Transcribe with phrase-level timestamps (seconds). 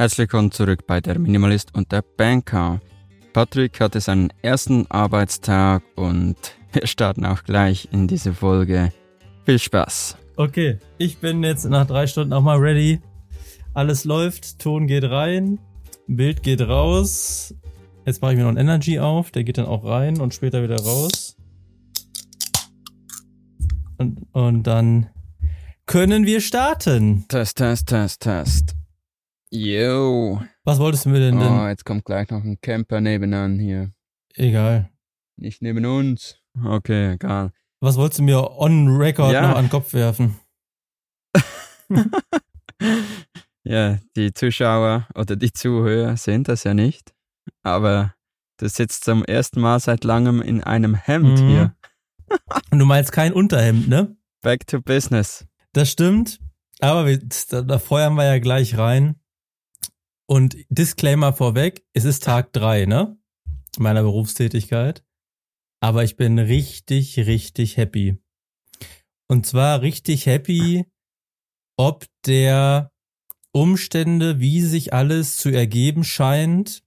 [0.00, 2.80] Herzlich willkommen zurück bei der Minimalist und der Banker.
[3.34, 6.36] Patrick hatte seinen ersten Arbeitstag und
[6.72, 8.94] wir starten auch gleich in diese Folge.
[9.44, 10.16] Viel Spaß.
[10.36, 13.02] Okay, ich bin jetzt nach drei Stunden auch mal ready.
[13.74, 15.58] Alles läuft, Ton geht rein,
[16.06, 17.54] Bild geht raus.
[18.06, 20.62] Jetzt mache ich mir noch einen Energy auf, der geht dann auch rein und später
[20.62, 21.36] wieder raus.
[23.98, 25.10] Und, und dann
[25.84, 27.26] können wir starten.
[27.28, 28.79] Test, Test, Test, Test.
[29.50, 30.40] Yo.
[30.64, 31.52] Was wolltest du mir denn denn?
[31.52, 33.92] Oh, jetzt kommt gleich noch ein Camper nebenan hier.
[34.34, 34.90] Egal.
[35.36, 36.36] Nicht neben uns.
[36.64, 37.52] Okay, egal.
[37.80, 39.42] Was wolltest du mir on record Ja.
[39.48, 40.36] noch an den Kopf werfen?
[43.64, 47.12] ja, die Zuschauer oder die Zuhörer sehen das ja nicht.
[47.62, 48.14] Aber
[48.58, 51.48] du sitzt zum ersten Mal seit langem in einem Hemd Mhm.
[51.48, 51.74] hier.
[52.70, 54.16] Und du meinst kein Unterhemd, ne?
[54.42, 55.46] Back to business.
[55.72, 56.38] Das stimmt.
[56.80, 57.18] Aber wir,
[57.50, 59.16] da, da feuern wir ja gleich rein.
[60.30, 63.18] Und Disclaimer vorweg, es ist Tag drei, ne?
[63.78, 65.04] Meiner Berufstätigkeit.
[65.80, 68.16] Aber ich bin richtig, richtig happy.
[69.26, 70.84] Und zwar richtig happy,
[71.76, 72.92] ob der
[73.50, 76.84] Umstände, wie sich alles zu ergeben scheint,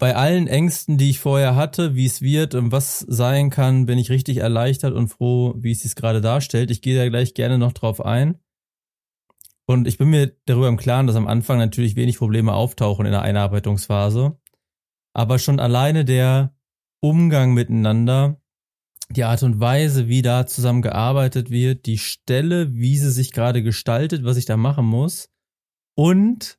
[0.00, 3.98] bei allen Ängsten, die ich vorher hatte, wie es wird und was sein kann, bin
[3.98, 6.72] ich richtig erleichtert und froh, wie es sich gerade darstellt.
[6.72, 8.40] Ich gehe da gleich gerne noch drauf ein.
[9.68, 13.12] Und ich bin mir darüber im Klaren, dass am Anfang natürlich wenig Probleme auftauchen in
[13.12, 14.38] der Einarbeitungsphase.
[15.14, 16.54] Aber schon alleine der
[17.00, 18.40] Umgang miteinander,
[19.10, 23.62] die Art und Weise, wie da zusammen gearbeitet wird, die Stelle, wie sie sich gerade
[23.62, 25.28] gestaltet, was ich da machen muss.
[25.94, 26.58] Und,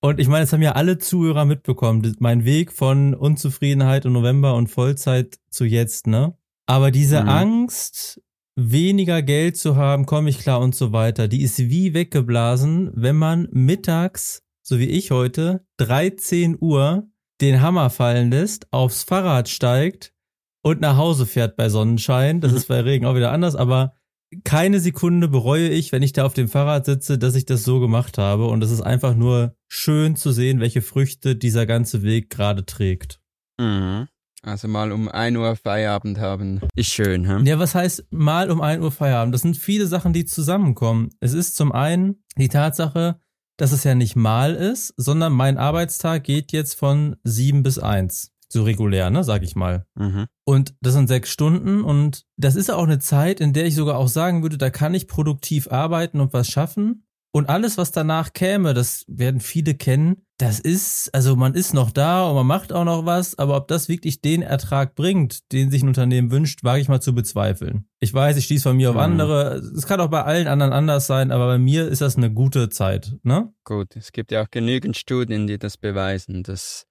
[0.00, 4.54] und ich meine, das haben ja alle Zuhörer mitbekommen, mein Weg von Unzufriedenheit im November
[4.54, 6.36] und Vollzeit zu jetzt, ne?
[6.66, 7.28] Aber diese Mhm.
[7.28, 8.20] Angst,
[8.56, 13.16] weniger Geld zu haben, komme ich klar und so weiter, die ist wie weggeblasen, wenn
[13.16, 17.08] man mittags, so wie ich heute, 13 Uhr
[17.40, 20.14] den Hammer fallen lässt, aufs Fahrrad steigt
[20.62, 22.40] und nach Hause fährt bei Sonnenschein.
[22.40, 23.94] Das ist bei Regen auch wieder anders, aber
[24.42, 27.78] keine Sekunde bereue ich, wenn ich da auf dem Fahrrad sitze, dass ich das so
[27.78, 28.46] gemacht habe.
[28.46, 33.20] Und es ist einfach nur schön zu sehen, welche Früchte dieser ganze Weg gerade trägt.
[33.60, 34.08] Mhm.
[34.42, 36.60] Also mal um 1 Uhr Feierabend haben.
[36.74, 37.46] Ist schön, hm?
[37.46, 39.34] Ja, was heißt mal um 1 Uhr Feierabend?
[39.34, 41.10] Das sind viele Sachen, die zusammenkommen.
[41.20, 43.20] Es ist zum einen die Tatsache,
[43.56, 48.32] dass es ja nicht mal ist, sondern mein Arbeitstag geht jetzt von 7 bis 1.
[48.48, 49.86] So regulär, ne, sag ich mal.
[49.96, 50.26] Mhm.
[50.44, 53.98] Und das sind sechs Stunden und das ist auch eine Zeit, in der ich sogar
[53.98, 57.05] auch sagen würde, da kann ich produktiv arbeiten und was schaffen.
[57.36, 61.90] Und alles, was danach käme, das werden viele kennen, das ist, also man ist noch
[61.90, 65.70] da und man macht auch noch was, aber ob das wirklich den Ertrag bringt, den
[65.70, 67.90] sich ein Unternehmen wünscht, wage ich mal zu bezweifeln.
[68.00, 69.02] Ich weiß, ich schließe von mir auf Mhm.
[69.02, 69.56] andere.
[69.76, 72.70] Es kann auch bei allen anderen anders sein, aber bei mir ist das eine gute
[72.70, 73.52] Zeit, ne?
[73.64, 76.86] Gut, es gibt ja auch genügend Studien, die das beweisen, dass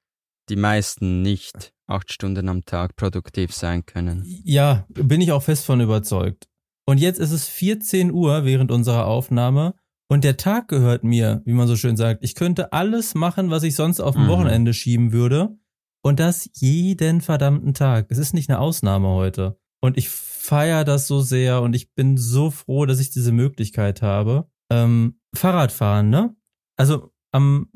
[0.50, 4.24] die meisten nicht acht Stunden am Tag produktiv sein können.
[4.44, 6.46] Ja, bin ich auch fest von überzeugt.
[6.88, 9.74] Und jetzt ist es 14 Uhr während unserer Aufnahme
[10.08, 12.24] und der Tag gehört mir, wie man so schön sagt.
[12.24, 14.30] Ich könnte alles machen, was ich sonst auf dem Mhm.
[14.30, 15.58] Wochenende schieben würde.
[16.04, 18.08] Und das jeden verdammten Tag.
[18.10, 19.58] Es ist nicht eine Ausnahme heute.
[19.82, 24.02] Und ich feiere das so sehr und ich bin so froh, dass ich diese Möglichkeit
[24.04, 24.48] habe.
[24.72, 26.36] Ähm, Fahrradfahren, ne?
[26.78, 27.70] Also am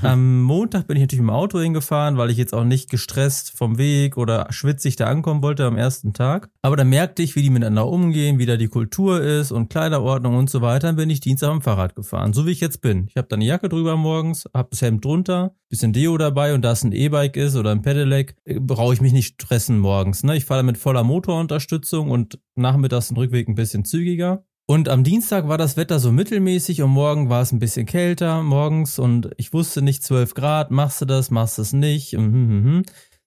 [0.00, 0.06] Mhm.
[0.06, 3.78] am Montag bin ich natürlich im Auto hingefahren, weil ich jetzt auch nicht gestresst vom
[3.78, 6.48] Weg oder schwitzig da ankommen wollte am ersten Tag.
[6.62, 10.36] Aber da merkte ich, wie die miteinander umgehen, wie da die Kultur ist und Kleiderordnung
[10.36, 10.88] und so weiter.
[10.88, 13.06] Dann bin ich Dienstag am Fahrrad gefahren, so wie ich jetzt bin.
[13.08, 16.62] Ich habe da eine Jacke drüber morgens, hab das Hemd drunter, bisschen Deo dabei und
[16.62, 20.22] da es ein E-Bike ist oder ein Pedelec, äh, brauche ich mich nicht stressen morgens.
[20.22, 20.36] Ne?
[20.36, 24.44] Ich fahre mit voller Motorunterstützung und nachmittags den Rückweg ein bisschen zügiger.
[24.72, 28.42] Und am Dienstag war das Wetter so mittelmäßig und morgen war es ein bisschen kälter
[28.42, 32.14] morgens und ich wusste nicht 12 Grad, machst du das, machst du es nicht.
[32.14, 32.82] Mhm, mhm, mhm.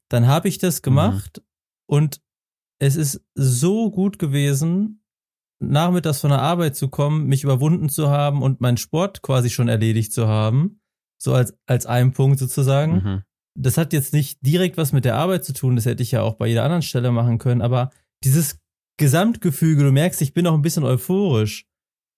[0.10, 1.44] Dann habe ich das gemacht
[1.88, 2.20] und
[2.80, 5.04] es ist so gut gewesen,
[5.60, 9.68] nachmittags von der Arbeit zu kommen, mich überwunden zu haben und meinen Sport quasi schon
[9.68, 10.80] erledigt zu haben.
[11.22, 13.24] So als, als einen Punkt sozusagen Mhm.
[13.56, 16.24] das hat jetzt nicht direkt was mit der Arbeit zu tun, das hätte ich ja
[16.24, 17.92] auch bei jeder anderen Stelle machen können, aber
[18.24, 18.58] dieses
[18.98, 21.68] Gesamtgefüge, du merkst, ich bin auch ein bisschen euphorisch,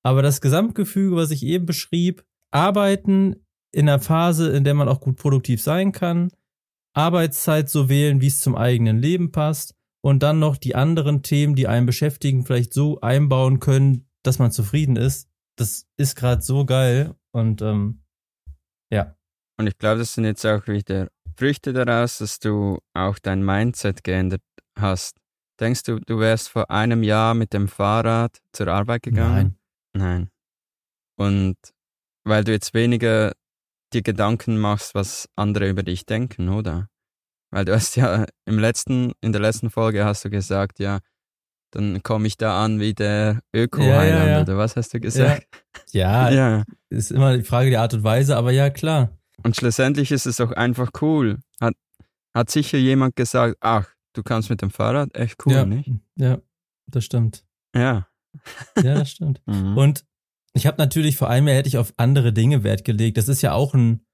[0.03, 5.01] aber das Gesamtgefüge, was ich eben beschrieb, arbeiten in einer Phase, in der man auch
[5.01, 6.29] gut produktiv sein kann,
[6.93, 11.55] Arbeitszeit so wählen, wie es zum eigenen Leben passt und dann noch die anderen Themen,
[11.55, 15.29] die einen beschäftigen, vielleicht so einbauen können, dass man zufrieden ist.
[15.57, 18.03] Das ist gerade so geil und ähm,
[18.91, 19.15] ja.
[19.59, 24.03] Und ich glaube, das sind jetzt auch wieder Früchte daraus, dass du auch dein Mindset
[24.03, 24.41] geändert
[24.77, 25.19] hast.
[25.59, 29.57] Denkst du, du wärst vor einem Jahr mit dem Fahrrad zur Arbeit gegangen?
[29.93, 30.29] Nein.
[30.29, 30.29] Nein.
[31.17, 31.57] Und
[32.23, 33.33] weil du jetzt weniger
[33.93, 36.89] dir Gedanken machst, was andere über dich denken, oder?
[37.51, 40.99] Weil du hast ja im letzten, in der letzten Folge hast du gesagt, ja,
[41.71, 44.41] dann komme ich da an wie der Öko-Heiland, ja, ja, ja.
[44.41, 45.47] oder was hast du gesagt?
[45.91, 46.29] Ja.
[46.31, 49.17] ja, ist immer die Frage der Art und Weise, aber ja, klar.
[49.43, 51.39] Und schlussendlich ist es auch einfach cool.
[51.61, 51.75] Hat,
[52.33, 53.87] hat sicher jemand gesagt, ach,
[54.17, 55.91] du kannst mit dem Fahrrad, echt cool, ja, nicht?
[56.15, 56.39] Ja,
[56.87, 57.45] das stimmt.
[57.75, 58.07] Ja.
[58.75, 59.41] Ja, das stimmt.
[59.45, 59.77] mhm.
[59.77, 60.05] Und
[60.53, 63.17] ich habe natürlich vor allem mehr hätte ich auf andere Dinge Wert gelegt.
[63.17, 64.05] Das ist ja auch ein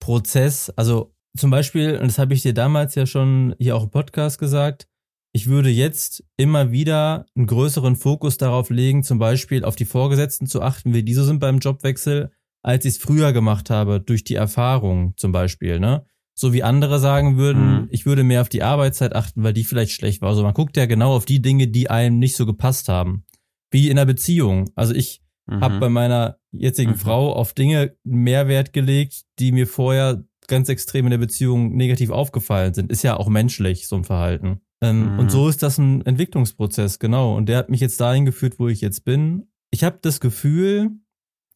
[0.00, 0.70] Prozess.
[0.70, 4.38] Also zum Beispiel, und das habe ich dir damals ja schon hier auch im Podcast
[4.38, 4.88] gesagt,
[5.34, 10.46] ich würde jetzt immer wieder einen größeren Fokus darauf legen, zum Beispiel auf die Vorgesetzten
[10.46, 12.30] zu achten, wie die so sind beim Jobwechsel,
[12.62, 16.04] als ich es früher gemacht habe, durch die Erfahrung zum Beispiel, ne?
[16.34, 17.88] So wie andere sagen würden, mhm.
[17.90, 20.30] ich würde mehr auf die Arbeitszeit achten, weil die vielleicht schlecht war.
[20.30, 23.24] Also man guckt ja genau auf die Dinge, die einem nicht so gepasst haben.
[23.70, 24.70] Wie in einer Beziehung.
[24.74, 25.60] Also ich mhm.
[25.60, 26.96] habe bei meiner jetzigen mhm.
[26.96, 32.10] Frau auf Dinge mehr Wert gelegt, die mir vorher ganz extrem in der Beziehung negativ
[32.10, 32.90] aufgefallen sind.
[32.90, 34.60] Ist ja auch menschlich, so ein Verhalten.
[34.82, 35.18] Ähm, mhm.
[35.18, 37.36] Und so ist das ein Entwicklungsprozess, genau.
[37.36, 39.48] Und der hat mich jetzt dahin geführt, wo ich jetzt bin.
[39.70, 40.90] Ich habe das Gefühl,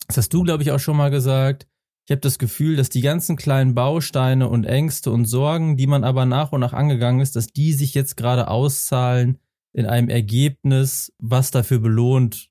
[0.07, 1.67] das hast du, glaube ich, auch schon mal gesagt,
[2.07, 6.05] ich habe das Gefühl, dass die ganzen kleinen Bausteine und Ängste und Sorgen, die man
[6.05, 9.41] aber nach und nach angegangen ist, dass die sich jetzt gerade auszahlen
[9.73, 12.49] in einem Ergebnis, was dafür belohnt,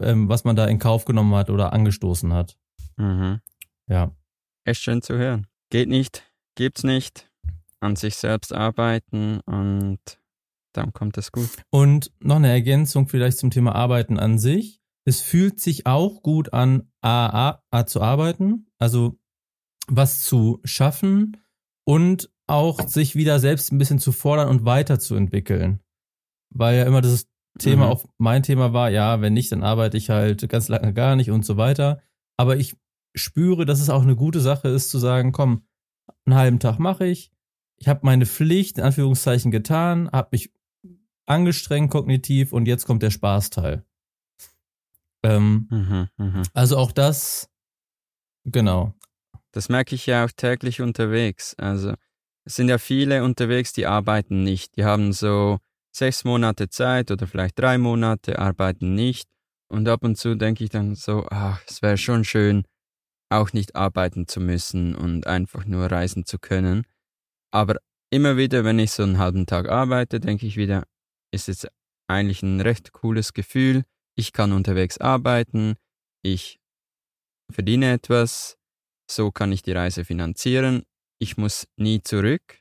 [0.00, 2.56] ähm, was man da in Kauf genommen hat oder angestoßen hat.
[2.96, 3.40] Mhm.
[3.88, 4.10] Ja.
[4.64, 5.46] Echt schön zu hören.
[5.68, 6.24] Geht nicht,
[6.54, 7.30] gibt's nicht.
[7.80, 9.98] An sich selbst arbeiten und
[10.72, 11.50] dann kommt es gut.
[11.68, 16.52] Und noch eine Ergänzung vielleicht zum Thema Arbeiten an sich es fühlt sich auch gut
[16.52, 19.18] an, A, A, zu arbeiten, also
[19.86, 21.36] was zu schaffen
[21.84, 25.80] und auch sich wieder selbst ein bisschen zu fordern und weiterzuentwickeln.
[26.50, 27.26] Weil ja immer das
[27.58, 27.92] Thema mhm.
[27.92, 31.30] auch mein Thema war, ja, wenn nicht, dann arbeite ich halt ganz lange gar nicht
[31.30, 32.00] und so weiter.
[32.36, 32.76] Aber ich
[33.14, 35.66] spüre, dass es auch eine gute Sache ist zu sagen, komm,
[36.24, 37.30] einen halben Tag mache ich,
[37.76, 40.52] ich habe meine Pflicht in Anführungszeichen getan, habe mich
[41.26, 43.84] angestrengt kognitiv und jetzt kommt der Spaßteil.
[45.24, 46.42] Ähm, mhm, mh.
[46.52, 47.48] Also auch das,
[48.44, 48.94] genau.
[49.52, 51.54] Das merke ich ja auch täglich unterwegs.
[51.58, 51.94] Also
[52.44, 54.76] es sind ja viele unterwegs, die arbeiten nicht.
[54.76, 55.58] Die haben so
[55.92, 59.28] sechs Monate Zeit oder vielleicht drei Monate, arbeiten nicht.
[59.68, 62.64] Und ab und zu denke ich dann so, ach, es wäre schon schön,
[63.30, 66.84] auch nicht arbeiten zu müssen und einfach nur reisen zu können.
[67.50, 67.76] Aber
[68.10, 70.84] immer wieder, wenn ich so einen halben Tag arbeite, denke ich wieder,
[71.32, 71.66] ist es
[72.08, 73.84] eigentlich ein recht cooles Gefühl,
[74.16, 75.76] ich kann unterwegs arbeiten,
[76.22, 76.60] ich
[77.52, 78.56] verdiene etwas,
[79.10, 80.84] so kann ich die Reise finanzieren,
[81.20, 82.60] ich muss nie zurück,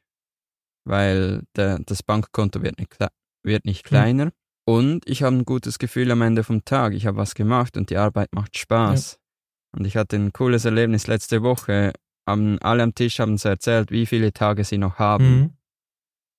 [0.85, 2.95] weil der, das Bankkonto wird nicht,
[3.43, 3.89] wird nicht hm.
[3.89, 4.25] kleiner.
[4.25, 4.31] Mhm.
[4.65, 6.93] Und ich habe ein gutes Gefühl am Ende vom Tag.
[6.93, 9.13] Ich habe was gemacht und die Arbeit macht Spaß.
[9.13, 9.77] Ja.
[9.77, 11.91] Und ich hatte ein cooles Erlebnis letzte Woche.
[12.25, 15.57] Haben, alle am Tisch haben sie erzählt, wie viele Tage sie noch haben.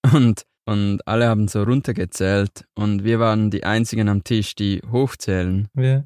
[0.03, 0.17] Mhm.
[0.17, 5.69] Und und alle haben so runtergezählt und wir waren die einzigen am Tisch, die hochzählen.
[5.77, 6.05] Ja.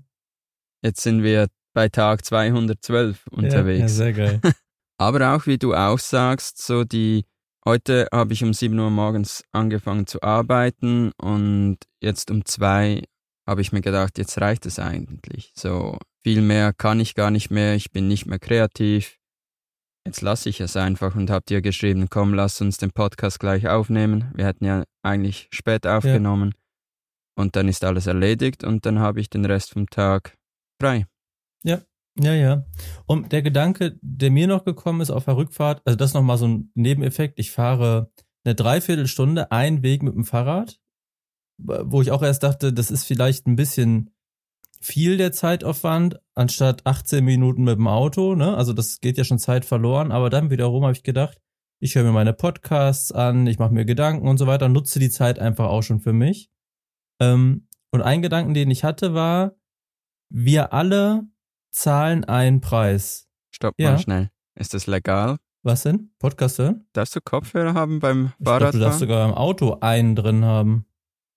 [0.83, 3.79] Jetzt sind wir bei Tag 212 unterwegs.
[3.79, 4.41] Ja, ja sehr geil.
[4.99, 7.25] Aber auch wie du auch sagst, so die
[7.65, 13.05] heute habe ich um 7 Uhr morgens angefangen zu arbeiten und jetzt um 2
[13.47, 15.53] habe ich mir gedacht, jetzt reicht es eigentlich.
[15.55, 19.18] So viel mehr kann ich gar nicht mehr, ich bin nicht mehr kreativ
[20.09, 23.69] Jetzt lasse ich es einfach und habe dir geschrieben, komm, lass uns den Podcast gleich
[23.69, 24.33] aufnehmen.
[24.35, 26.55] Wir hätten ja eigentlich spät aufgenommen.
[26.55, 27.43] Ja.
[27.43, 30.39] Und dann ist alles erledigt und dann habe ich den Rest vom Tag
[30.81, 31.07] frei.
[31.63, 31.83] Ja,
[32.19, 32.65] ja, ja.
[33.05, 36.39] Und der Gedanke, der mir noch gekommen ist auf der Rückfahrt, also das ist nochmal
[36.39, 37.39] so ein Nebeneffekt.
[37.39, 38.11] Ich fahre
[38.45, 40.81] eine Dreiviertelstunde einen Weg mit dem Fahrrad,
[41.59, 44.09] wo ich auch erst dachte, das ist vielleicht ein bisschen
[44.81, 48.57] viel der Zeitaufwand, anstatt 18 Minuten mit dem Auto, ne?
[48.57, 51.39] Also das geht ja schon Zeit verloren, aber dann wiederum habe ich gedacht,
[51.81, 55.11] ich höre mir meine Podcasts an, ich mache mir Gedanken und so weiter, nutze die
[55.11, 56.51] Zeit einfach auch schon für mich.
[57.21, 59.57] Ähm, und ein Gedanken, den ich hatte, war,
[60.29, 61.23] wir alle
[61.71, 63.29] zahlen einen Preis.
[63.51, 63.93] Stopp ja.
[63.93, 64.31] mal schnell.
[64.55, 65.39] Ist das legal?
[65.63, 66.13] Was denn?
[66.19, 66.87] Podcast hören?
[66.93, 68.43] Darfst du Kopfhörer haben beim Fahrradfahren?
[68.43, 70.87] Ich glaub, du darfst sogar im Auto einen drin haben.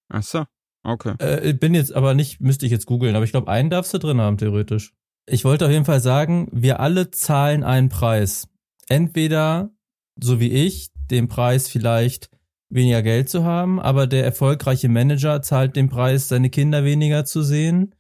[0.10, 0.46] Ach so.
[0.84, 1.14] Okay.
[1.20, 3.98] Äh, bin jetzt aber nicht, müsste ich jetzt googeln, aber ich glaube, einen darfst du
[3.98, 4.94] drin haben, theoretisch.
[5.28, 8.48] Ich wollte auf jeden Fall sagen, wir alle zahlen einen Preis.
[8.88, 9.72] Entweder,
[10.20, 12.30] so wie ich, den Preis vielleicht
[12.70, 17.44] weniger Geld zu haben, aber der erfolgreiche Manager zahlt den Preis, seine Kinder weniger zu
[17.44, 17.94] sehen.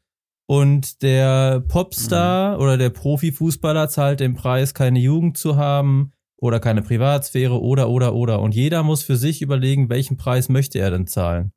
[0.48, 2.64] Und der Popstar mhm.
[2.64, 8.14] oder der Profifußballer zahlt den Preis, keine Jugend zu haben oder keine Privatsphäre oder, oder,
[8.14, 8.42] oder.
[8.42, 11.54] Und jeder muss für sich überlegen, welchen Preis möchte er denn zahlen.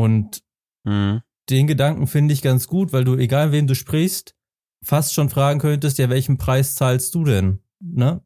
[0.00, 0.42] Und
[0.84, 1.20] mhm.
[1.50, 4.34] den Gedanken finde ich ganz gut, weil du, egal wem du sprichst,
[4.82, 7.60] fast schon fragen könntest, ja, welchen Preis zahlst du denn?
[7.80, 8.22] Ne?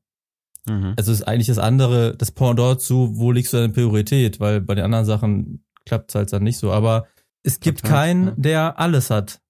[0.66, 0.95] Mhm.
[0.97, 4.38] Also ist eigentlich das andere, das Pendant zu, wo liegst du deine Priorität?
[4.38, 6.71] Weil bei den anderen Sachen klappt es halt dann nicht so.
[6.71, 7.09] Aber
[7.43, 8.35] es gibt Total, keinen, ja.
[8.37, 9.40] der alles hat.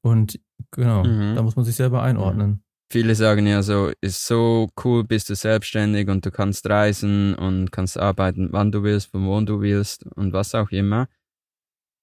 [0.00, 1.34] Und genau, mhm.
[1.34, 2.64] da muss man sich selber einordnen.
[2.90, 7.72] Viele sagen ja so, ist so cool, bist du selbstständig und du kannst reisen und
[7.72, 11.08] kannst arbeiten, wann du willst, von wo du willst und was auch immer.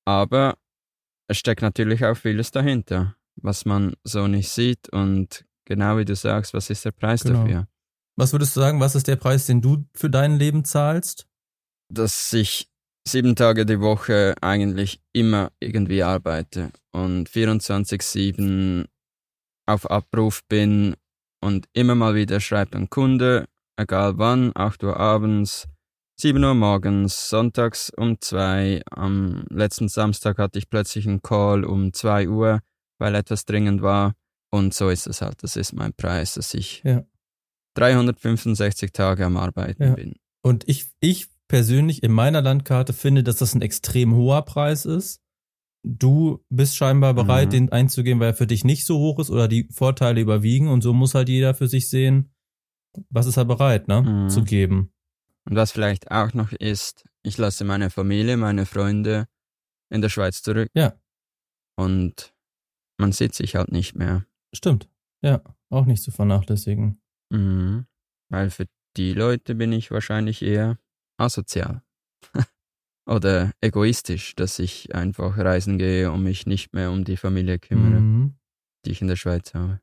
[0.06, 0.58] Aber
[1.28, 6.16] es steckt natürlich auch vieles dahinter, was man so nicht sieht und genau wie du
[6.16, 7.44] sagst, was ist der Preis genau.
[7.44, 7.68] dafür?
[8.18, 11.28] Was würdest du sagen, was ist der Preis, den du für dein Leben zahlst?
[11.90, 12.70] Dass ich
[13.08, 18.86] sieben Tage die Woche eigentlich immer irgendwie arbeite und 24-7
[19.66, 20.96] auf Abruf bin
[21.44, 25.68] und immer mal wieder schreibt ein Kunde, egal wann, 8 Uhr abends,
[26.22, 28.84] 7 Uhr morgens, sonntags um 2.
[28.92, 32.60] Am letzten Samstag hatte ich plötzlich einen Call um 2 Uhr,
[33.00, 34.14] weil etwas dringend war.
[34.52, 35.42] Und so ist es halt.
[35.42, 37.04] Das ist mein Preis, dass ich ja.
[37.74, 39.96] 365 Tage am Arbeiten ja.
[39.96, 40.14] bin.
[40.44, 45.22] Und ich, ich persönlich in meiner Landkarte finde, dass das ein extrem hoher Preis ist.
[45.84, 47.52] Du bist scheinbar bereit, mhm.
[47.52, 50.84] den einzugehen, weil er für dich nicht so hoch ist oder die Vorteile überwiegen und
[50.84, 52.32] so muss halt jeder für sich sehen,
[53.10, 54.30] was ist er bereit, ne, mhm.
[54.30, 54.94] zu geben.
[55.46, 59.28] Und was vielleicht auch noch ist, ich lasse meine Familie, meine Freunde
[59.90, 60.70] in der Schweiz zurück.
[60.74, 60.94] Ja.
[61.76, 62.34] Und
[62.98, 64.26] man sieht sich halt nicht mehr.
[64.54, 64.90] Stimmt.
[65.22, 67.02] Ja, auch nicht zu vernachlässigen.
[67.32, 67.86] Mhm.
[68.30, 68.68] Weil für
[68.98, 70.78] die Leute bin ich wahrscheinlich eher
[71.18, 71.82] asozial.
[73.06, 78.00] Oder egoistisch, dass ich einfach reisen gehe und mich nicht mehr um die Familie kümmere,
[78.00, 78.36] mhm.
[78.86, 79.82] die ich in der Schweiz habe.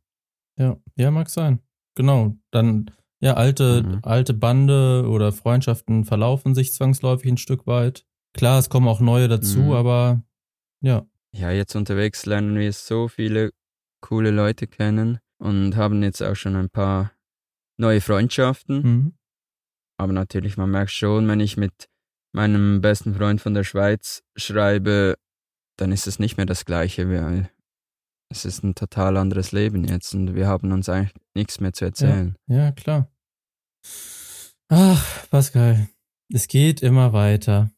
[0.57, 1.61] Ja, ja, mag sein.
[1.95, 2.37] Genau.
[2.51, 3.99] Dann, ja, alte, mhm.
[4.03, 8.05] alte Bande oder Freundschaften verlaufen sich zwangsläufig ein Stück weit.
[8.35, 9.73] Klar, es kommen auch neue dazu, mhm.
[9.73, 10.23] aber
[10.81, 11.07] ja.
[11.33, 13.51] Ja, jetzt unterwegs lernen wir so viele
[14.01, 17.13] coole Leute kennen und haben jetzt auch schon ein paar
[17.77, 18.83] neue Freundschaften.
[18.83, 19.13] Mhm.
[19.99, 21.89] Aber natürlich, man merkt schon, wenn ich mit
[22.33, 25.17] meinem besten Freund von der Schweiz schreibe,
[25.77, 27.51] dann ist es nicht mehr das Gleiche, weil
[28.31, 31.87] es ist ein total anderes Leben jetzt und wir haben uns eigentlich nichts mehr zu
[31.87, 32.37] erzählen.
[32.47, 33.11] Ja, ja klar.
[34.69, 35.89] Ach, Pascal,
[36.33, 37.71] es geht immer weiter.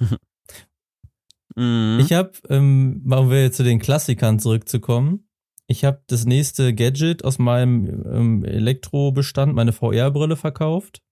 [1.56, 1.98] mhm.
[2.00, 5.28] Ich habe, ähm, um wir zu den Klassikern zurückzukommen,
[5.66, 11.02] ich habe das nächste Gadget aus meinem ähm, Elektrobestand, meine VR-Brille verkauft.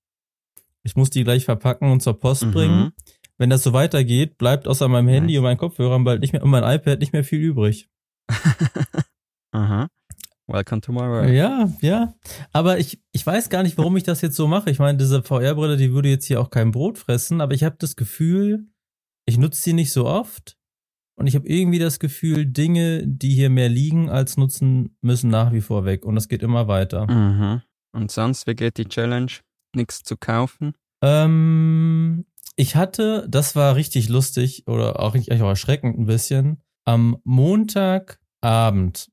[0.82, 2.52] Ich muss die gleich verpacken und zur Post mhm.
[2.52, 2.92] bringen.
[3.36, 5.38] Wenn das so weitergeht, bleibt außer meinem Handy nice.
[5.38, 7.90] und meinen Kopfhörern bald nicht mehr und mein iPad nicht mehr viel übrig.
[9.52, 9.88] Aha.
[10.48, 11.30] Welcome to my world.
[11.30, 12.14] Ja, ja.
[12.52, 14.70] Aber ich, ich weiß gar nicht, warum ich das jetzt so mache.
[14.70, 17.76] Ich meine, diese VR-Brille, die würde jetzt hier auch kein Brot fressen, aber ich habe
[17.78, 18.66] das Gefühl,
[19.26, 20.56] ich nutze sie nicht so oft.
[21.18, 25.52] Und ich habe irgendwie das Gefühl, Dinge, die hier mehr liegen als nutzen, müssen nach
[25.52, 26.04] wie vor weg.
[26.04, 27.10] Und das geht immer weiter.
[27.10, 27.62] Mhm.
[27.92, 29.32] Und sonst, wie geht die Challenge?
[29.74, 30.74] Nichts zu kaufen?
[31.02, 36.62] Ähm, ich hatte, das war richtig lustig oder auch, auch erschreckend ein bisschen.
[36.86, 39.08] Am Montagabend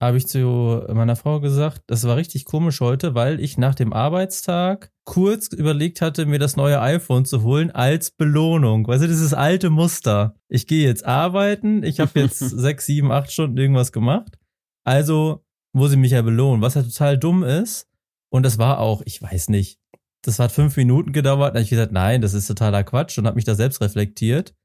[0.00, 3.92] habe ich zu meiner Frau gesagt, das war richtig komisch heute, weil ich nach dem
[3.92, 8.88] Arbeitstag kurz überlegt hatte, mir das neue iPhone zu holen als Belohnung.
[8.88, 10.34] Weißt du, dieses alte Muster.
[10.48, 14.36] Ich gehe jetzt arbeiten, ich habe jetzt sechs, sieben, acht Stunden irgendwas gemacht.
[14.82, 17.88] Also muss ich mich ja belohnen, was ja total dumm ist.
[18.30, 19.78] Und das war auch, ich weiß nicht,
[20.22, 21.54] das hat fünf Minuten gedauert.
[21.54, 24.56] Da habe ich gesagt, nein, das ist totaler Quatsch und habe mich da selbst reflektiert.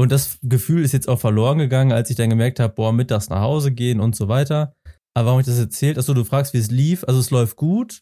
[0.00, 3.28] Und das Gefühl ist jetzt auch verloren gegangen, als ich dann gemerkt habe, boah, mittags
[3.28, 4.74] nach Hause gehen und so weiter.
[5.12, 5.98] Aber warum ich das erzählt?
[5.98, 7.04] Achso, du fragst, wie es lief.
[7.04, 8.00] Also es läuft gut.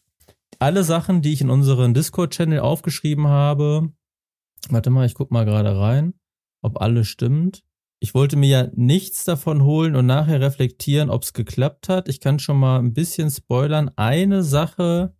[0.59, 3.91] Alle Sachen, die ich in unseren Discord-Channel aufgeschrieben habe,
[4.69, 6.13] warte mal, ich guck mal gerade rein,
[6.61, 7.63] ob alles stimmt.
[7.99, 12.07] Ich wollte mir ja nichts davon holen und nachher reflektieren, ob es geklappt hat.
[12.07, 13.91] Ich kann schon mal ein bisschen spoilern.
[13.97, 15.17] Eine Sache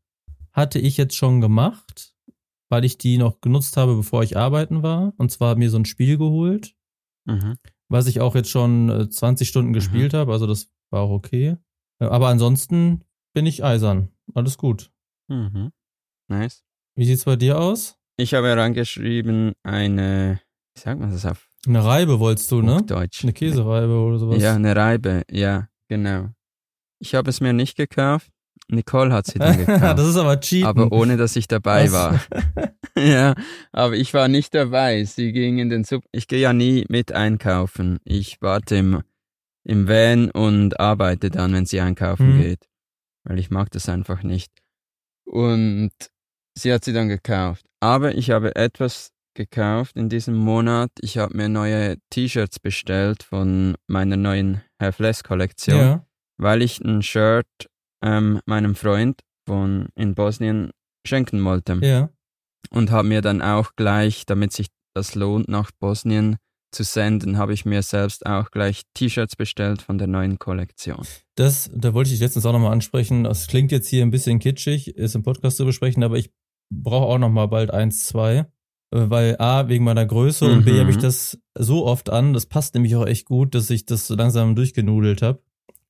[0.54, 2.09] hatte ich jetzt schon gemacht
[2.70, 5.14] weil ich die noch genutzt habe, bevor ich arbeiten war.
[5.18, 6.76] Und zwar mir so ein Spiel geholt,
[7.26, 7.58] mhm.
[7.90, 9.74] was ich auch jetzt schon 20 äh, Stunden mhm.
[9.74, 10.32] gespielt habe.
[10.32, 11.58] Also das war auch okay.
[12.00, 14.10] Äh, aber ansonsten bin ich eisern.
[14.34, 14.92] Alles gut.
[15.28, 15.72] Mhm.
[16.30, 16.64] Nice.
[16.96, 17.98] Wie sieht's bei dir aus?
[18.18, 20.42] Ich habe herangeschrieben eine,
[20.76, 21.48] wie sagt man das auf?
[21.66, 22.84] Eine Reibe wolltest du, ne?
[22.84, 23.24] Deutsch.
[23.24, 24.42] Eine Käsereibe oder sowas.
[24.42, 26.30] Ja, eine Reibe, ja, genau.
[27.00, 28.30] Ich habe es mir nicht gekauft,
[28.70, 30.00] Nicole hat sie dann gekauft.
[30.00, 30.68] das ist aber cheaten.
[30.68, 31.94] Aber ohne, dass ich dabei Was?
[31.94, 32.22] war.
[32.98, 33.36] ja,
[33.72, 35.04] aber ich war nicht dabei.
[35.04, 36.04] Sie ging in den Sub.
[36.12, 38.00] Ich gehe ja nie mit einkaufen.
[38.04, 39.02] Ich warte im,
[39.64, 42.42] im Van und arbeite dann, wenn sie einkaufen mhm.
[42.42, 42.68] geht.
[43.24, 44.52] Weil ich mag das einfach nicht.
[45.26, 45.92] Und
[46.56, 47.66] sie hat sie dann gekauft.
[47.80, 50.92] Aber ich habe etwas gekauft in diesem Monat.
[51.02, 55.78] Ich habe mir neue T-Shirts bestellt von meiner neuen Half Less Kollektion.
[55.78, 56.06] Ja
[56.40, 57.70] weil ich ein Shirt
[58.04, 60.72] ähm, meinem Freund von in Bosnien
[61.06, 61.80] schenken wollte.
[61.82, 62.10] Ja.
[62.72, 66.38] Und habe mir dann auch gleich, damit sich das lohnt, nach Bosnien
[66.72, 71.06] zu senden, habe ich mir selbst auch gleich T-Shirts bestellt von der neuen Kollektion.
[71.36, 73.24] Das, da wollte ich letztens auch nochmal ansprechen.
[73.24, 76.32] Das klingt jetzt hier ein bisschen kitschig, ist im Podcast zu besprechen, aber ich
[76.72, 78.46] brauche auch nochmal bald eins, zwei.
[78.92, 80.54] Äh, weil A, wegen meiner Größe mhm.
[80.54, 82.34] und B, habe ich das so oft an.
[82.34, 85.42] Das passt nämlich auch echt gut, dass ich das so langsam durchgenudelt habe.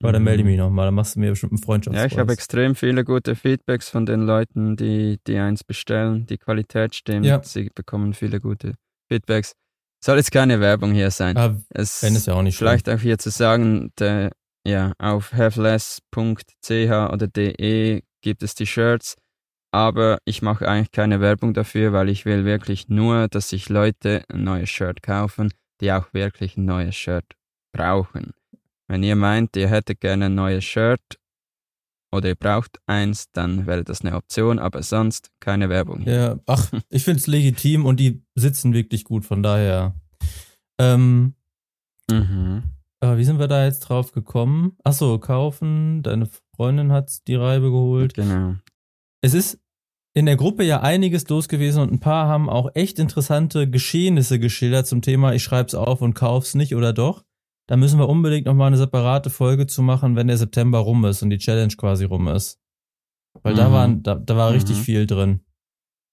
[0.01, 0.51] Aber dann melde ich mhm.
[0.51, 2.11] mich nochmal, dann machst du mir bestimmt einen Freundschaftspreis.
[2.11, 6.25] Ja, ich habe extrem viele gute Feedbacks von den Leuten, die, die eins bestellen.
[6.25, 7.43] Die Qualität stimmt, ja.
[7.43, 8.75] sie bekommen viele gute
[9.11, 9.53] Feedbacks.
[10.01, 11.35] Soll jetzt keine Werbung hier sein.
[11.35, 12.97] Ah, es wenn es ja auch nicht Vielleicht schlimm.
[12.97, 14.31] auch hier zu sagen, der,
[14.65, 19.15] ja, auf haveless.ch oder de gibt es die Shirts,
[19.71, 24.23] aber ich mache eigentlich keine Werbung dafür, weil ich will wirklich nur, dass sich Leute
[24.29, 25.51] ein neues Shirt kaufen,
[25.81, 27.35] die auch wirklich ein neues Shirt
[27.73, 28.33] brauchen.
[28.89, 31.19] Wenn ihr meint, ihr hättet gerne ein neues Shirt
[32.11, 36.07] oder ihr braucht eins, dann wäre das eine Option, aber sonst keine Werbung.
[36.07, 39.93] Ja, ach, ich finde es legitim und die sitzen wirklich gut, von daher.
[40.79, 41.35] Ähm,
[42.09, 42.63] mhm.
[42.99, 44.75] Aber wie sind wir da jetzt drauf gekommen?
[44.83, 48.15] Achso, kaufen, deine Freundin hat die Reibe geholt.
[48.15, 48.55] Genau.
[49.21, 49.59] Es ist
[50.15, 54.39] in der Gruppe ja einiges los gewesen und ein paar haben auch echt interessante Geschehnisse
[54.39, 57.23] geschildert zum Thema, ich schreib's auf und kauf's nicht oder doch.
[57.69, 61.21] Da müssen wir unbedingt nochmal eine separate Folge zu machen, wenn der September rum ist
[61.21, 62.59] und die Challenge quasi rum ist.
[63.43, 63.57] Weil mhm.
[63.57, 64.81] da, waren, da, da war richtig mhm.
[64.81, 65.41] viel drin.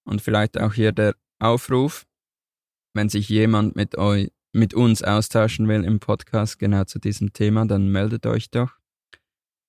[0.05, 2.07] Und vielleicht auch hier der Aufruf,
[2.95, 7.65] wenn sich jemand mit euch, mit uns austauschen will im Podcast genau zu diesem Thema,
[7.65, 8.73] dann meldet euch doch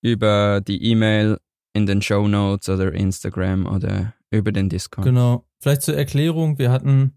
[0.03, 1.37] über die E-Mail
[1.71, 5.05] in den Show Notes oder Instagram oder über den Discord.
[5.05, 5.47] Genau.
[5.61, 7.15] Vielleicht zur Erklärung, wir hatten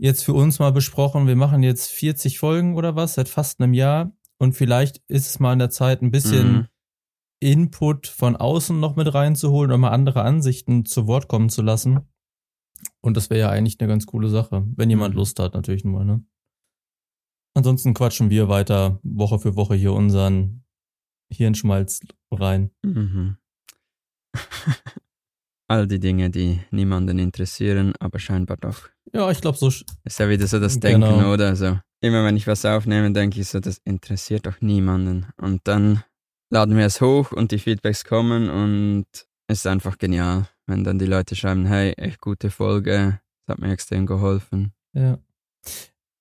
[0.00, 3.74] jetzt für uns mal besprochen, wir machen jetzt 40 Folgen oder was, seit fast einem
[3.74, 4.12] Jahr.
[4.38, 6.66] Und vielleicht ist es mal in der Zeit, ein bisschen mhm.
[7.40, 12.00] Input von außen noch mit reinzuholen oder mal andere Ansichten zu Wort kommen zu lassen.
[13.02, 15.18] Und das wäre ja eigentlich eine ganz coole Sache, wenn jemand mhm.
[15.18, 16.24] Lust hat, natürlich nur, ne?
[17.52, 20.64] Ansonsten quatschen wir weiter Woche für Woche hier unseren
[21.30, 22.70] Hirnschmalz rein.
[22.82, 23.36] Mhm.
[25.70, 28.88] All die Dinge, die niemanden interessieren, aber scheinbar doch.
[29.12, 29.68] Ja, ich glaube so.
[29.68, 31.32] Ist ja wieder so das Denken, genau.
[31.32, 31.54] oder?
[31.54, 31.78] So.
[32.00, 35.26] Immer wenn ich was aufnehme, denke ich so, das interessiert doch niemanden.
[35.36, 36.02] Und dann
[36.50, 39.06] laden wir es hoch und die Feedbacks kommen und
[39.46, 43.62] es ist einfach genial, wenn dann die Leute schreiben, hey, echt gute Folge, das hat
[43.62, 44.72] mir extrem geholfen.
[44.92, 45.18] Ja.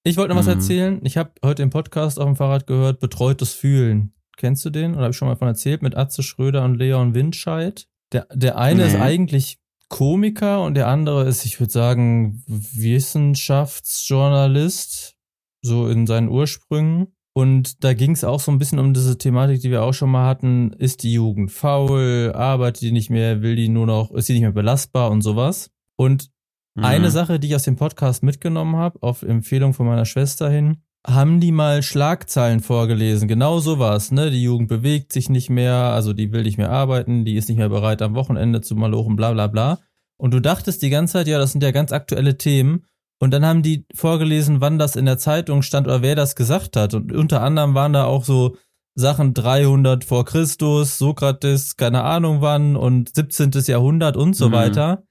[0.04, 0.46] Ich wollte noch mhm.
[0.46, 1.00] was erzählen.
[1.04, 4.14] Ich habe heute im Podcast auf dem Fahrrad gehört, betreutes Fühlen.
[4.38, 4.92] Kennst du den?
[4.92, 5.82] Oder habe ich schon mal von erzählt?
[5.82, 7.88] Mit Atze Schröder und Leon Windscheid.
[8.12, 8.88] Der, der eine nee.
[8.88, 15.16] ist eigentlich Komiker und der andere ist, ich würde sagen, Wissenschaftsjournalist,
[15.62, 17.14] so in seinen Ursprüngen.
[17.34, 20.12] Und da ging es auch so ein bisschen um diese Thematik, die wir auch schon
[20.12, 20.74] mal hatten.
[20.74, 22.34] Ist die Jugend faul?
[22.36, 23.42] Arbeitet die nicht mehr?
[23.42, 24.12] Will die nur noch?
[24.12, 25.72] Ist die nicht mehr belastbar und sowas?
[25.96, 26.32] Und
[26.76, 26.86] mhm.
[26.86, 30.82] eine Sache, die ich aus dem Podcast mitgenommen habe, auf Empfehlung von meiner Schwester hin,
[31.08, 33.28] haben die mal Schlagzeilen vorgelesen.
[33.28, 34.32] Genau sowas, ne?
[34.32, 37.58] Die Jugend bewegt sich nicht mehr, also die will nicht mehr arbeiten, die ist nicht
[37.58, 39.80] mehr bereit am Wochenende zu malochen, bla bla bla.
[40.18, 42.86] Und du dachtest die ganze Zeit, ja, das sind ja ganz aktuelle Themen.
[43.22, 46.76] Und dann haben die vorgelesen, wann das in der Zeitung stand oder wer das gesagt
[46.76, 46.94] hat.
[46.94, 48.56] Und unter anderem waren da auch so
[48.96, 53.52] Sachen 300 vor Christus, Sokrates, keine Ahnung wann und 17.
[53.66, 54.54] Jahrhundert und so mhm.
[54.54, 55.04] weiter.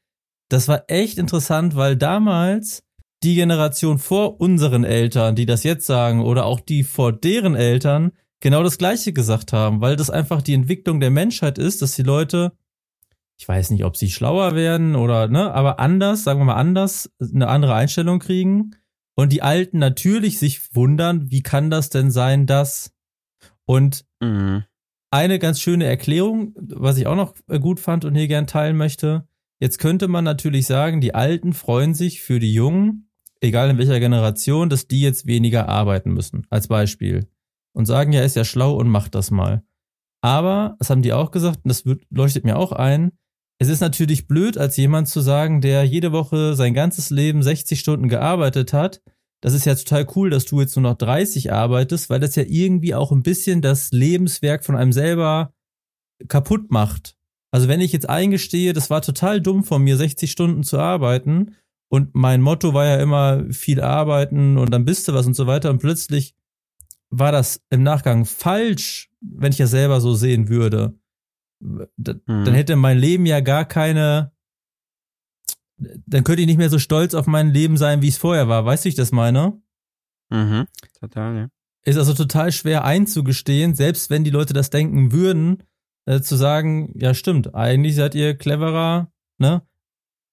[0.50, 2.82] Das war echt interessant, weil damals
[3.22, 8.12] die Generation vor unseren Eltern, die das jetzt sagen, oder auch die vor deren Eltern,
[8.40, 12.02] genau das Gleiche gesagt haben, weil das einfach die Entwicklung der Menschheit ist, dass die
[12.02, 12.52] Leute,
[13.38, 17.10] ich weiß nicht, ob sie schlauer werden oder, ne, aber anders, sagen wir mal anders,
[17.20, 18.76] eine andere Einstellung kriegen
[19.16, 22.94] und die Alten natürlich sich wundern, wie kann das denn sein, dass
[23.64, 24.64] und mhm.
[25.10, 29.26] eine ganz schöne Erklärung, was ich auch noch gut fand und hier gern teilen möchte,
[29.60, 33.07] Jetzt könnte man natürlich sagen, die Alten freuen sich für die Jungen,
[33.40, 37.28] egal in welcher Generation, dass die jetzt weniger arbeiten müssen, als Beispiel.
[37.72, 39.62] Und sagen, ja, ist ja schlau und macht das mal.
[40.20, 43.12] Aber, das haben die auch gesagt, und das wird, leuchtet mir auch ein,
[43.60, 47.78] es ist natürlich blöd, als jemand zu sagen, der jede Woche sein ganzes Leben 60
[47.78, 49.02] Stunden gearbeitet hat,
[49.40, 52.44] das ist ja total cool, dass du jetzt nur noch 30 arbeitest, weil das ja
[52.46, 55.52] irgendwie auch ein bisschen das Lebenswerk von einem selber
[56.26, 57.16] kaputt macht.
[57.52, 61.54] Also wenn ich jetzt eingestehe, das war total dumm von mir, 60 Stunden zu arbeiten
[61.88, 65.46] und mein Motto war ja immer viel arbeiten und dann bist du was und so
[65.46, 65.70] weiter.
[65.70, 66.34] Und plötzlich
[67.10, 70.98] war das im Nachgang falsch, wenn ich das selber so sehen würde.
[71.60, 72.46] Dann mhm.
[72.46, 74.32] hätte mein Leben ja gar keine,
[75.78, 78.64] dann könnte ich nicht mehr so stolz auf mein Leben sein, wie es vorher war.
[78.64, 79.60] Weißt du, ich das meine?
[80.30, 80.66] Mhm,
[81.00, 81.48] total, ja.
[81.84, 85.62] ist also total schwer einzugestehen, selbst wenn die Leute das denken würden,
[86.04, 89.62] äh, zu sagen, ja stimmt, eigentlich seid ihr cleverer, ne?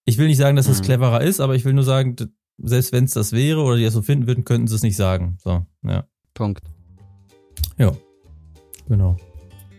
[0.06, 0.84] Ich will nicht sagen, dass es Mhm.
[0.86, 2.16] cleverer ist, aber ich will nur sagen,
[2.58, 4.96] selbst wenn es das wäre oder die das so finden würden, könnten sie es nicht
[4.96, 5.38] sagen.
[5.44, 6.06] So, ja.
[6.34, 6.62] Punkt.
[7.78, 7.92] Ja,
[8.88, 9.18] genau.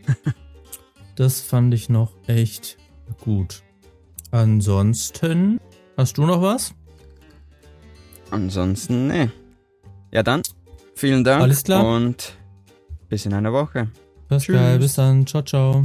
[1.16, 2.76] das fand ich noch echt
[3.24, 3.62] gut.
[4.32, 5.60] Ansonsten,
[5.96, 6.74] hast du noch was?
[8.30, 9.30] Ansonsten, nee.
[10.12, 10.42] Ja dann,
[10.94, 11.84] vielen Dank Alles klar.
[11.86, 12.36] und
[13.08, 13.90] bis in einer Woche.
[14.28, 14.84] Pascal, Tschüss.
[14.84, 15.26] bis dann.
[15.26, 15.84] Ciao, ciao.